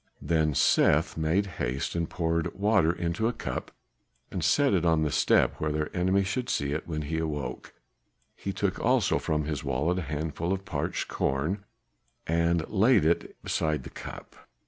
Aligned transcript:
Then 0.23 0.55
Seth 0.55 1.15
made 1.15 1.45
haste 1.61 1.93
and 1.93 2.09
poured 2.09 2.55
water 2.55 2.91
into 2.91 3.27
a 3.27 3.33
cup 3.33 3.69
and 4.31 4.43
set 4.43 4.73
it 4.73 4.83
on 4.83 5.03
the 5.03 5.11
step 5.11 5.61
where 5.61 5.71
their 5.71 5.95
enemy 5.95 6.23
should 6.23 6.49
see 6.49 6.71
it 6.71 6.87
when 6.87 7.03
he 7.03 7.19
awoke; 7.19 7.75
he 8.35 8.51
took 8.51 8.79
also 8.79 9.19
from 9.19 9.45
his 9.45 9.63
wallet 9.63 9.99
a 9.99 10.01
handful 10.01 10.53
of 10.53 10.65
parched 10.65 11.07
corn 11.07 11.65
and 12.25 12.67
laid 12.67 13.05
it 13.05 13.35
beside 13.43 13.83
the 13.83 13.91
cup. 13.91 14.35